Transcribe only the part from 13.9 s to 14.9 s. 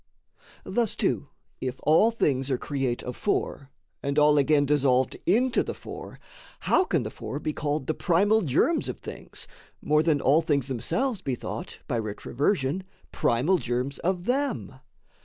of them?